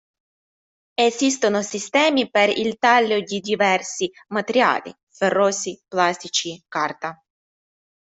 [0.99, 7.23] Esistono sistemi per il taglio di diversi materiali, ferrosi, plastici, carta.